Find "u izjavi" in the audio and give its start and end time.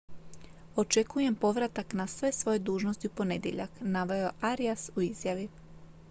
4.95-5.47